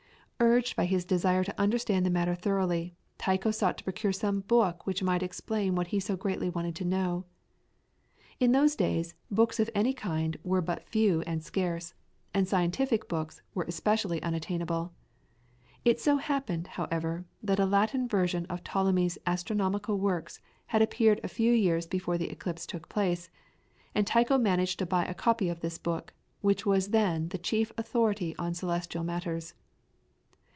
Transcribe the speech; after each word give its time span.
Urged 0.43 0.75
by 0.75 0.85
his 0.85 1.05
desire 1.05 1.43
to 1.43 1.61
understand 1.61 2.03
the 2.03 2.09
matter 2.09 2.33
thoroughly, 2.33 2.95
Tycho 3.19 3.51
sought 3.51 3.77
to 3.77 3.83
procure 3.83 4.11
some 4.11 4.39
book 4.39 4.87
which 4.87 5.03
might 5.03 5.21
explain 5.21 5.75
what 5.75 5.87
he 5.87 5.99
so 5.99 6.17
greatly 6.17 6.49
wanted 6.49 6.75
to 6.77 6.83
know. 6.85 7.25
In 8.39 8.51
those 8.51 8.75
days 8.75 9.13
books 9.29 9.59
of 9.59 9.69
any 9.75 9.93
kind 9.93 10.37
were 10.43 10.59
but 10.61 10.89
few 10.89 11.21
and 11.27 11.43
scarce, 11.43 11.93
and 12.33 12.47
scientific 12.47 13.07
books 13.07 13.43
were 13.53 13.65
especially 13.67 14.21
unattainable. 14.23 14.91
It 15.85 15.99
so 15.99 16.17
happened, 16.17 16.69
however, 16.69 17.23
that 17.43 17.59
a 17.59 17.65
Latin 17.67 18.07
version 18.07 18.47
of 18.47 18.63
Ptolemy's 18.63 19.19
astronomical 19.27 19.99
works 19.99 20.41
had 20.67 20.81
appeared 20.81 21.19
a 21.23 21.27
few 21.27 21.51
years 21.53 21.85
before 21.85 22.17
the 22.17 22.31
eclipse 22.31 22.65
took 22.65 22.89
place, 22.89 23.29
and 23.93 24.07
Tycho 24.07 24.39
managed 24.39 24.79
to 24.79 24.87
buy 24.87 25.05
a 25.05 25.13
copy 25.13 25.49
of 25.49 25.59
this 25.59 25.77
book, 25.77 26.15
which 26.41 26.65
was 26.65 26.87
then 26.87 27.27
the 27.29 27.37
chief 27.37 27.71
authority 27.77 28.35
on 28.37 28.55
celestial 28.55 29.03
matters. 29.03 29.53